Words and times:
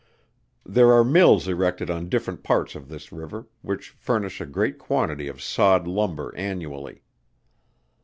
There 0.65 0.91
are 0.93 1.03
mills 1.03 1.47
erected 1.47 1.91
on 1.91 2.09
different 2.09 2.41
parts 2.41 2.73
of 2.73 2.89
this 2.89 3.11
river, 3.11 3.45
which 3.61 3.91
furnish 3.91 4.41
a 4.41 4.47
great 4.47 4.79
quantity 4.79 5.27
of 5.27 5.43
sawed 5.43 5.85
lumber 5.87 6.33
annually. 6.35 7.03